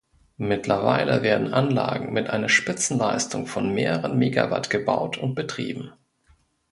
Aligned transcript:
Mittlerweile 0.39 1.21
werden 1.21 1.53
Anlagen 1.53 2.11
mit 2.11 2.27
einer 2.27 2.49
Spitzenleistung 2.49 3.45
von 3.45 3.71
mehreren 3.71 4.17
Megawatt 4.17 4.71
gebaut 4.71 5.19
und 5.19 5.35
betrieben. 5.35 5.91